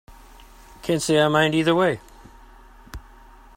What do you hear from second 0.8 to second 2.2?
Can't say I mind either way.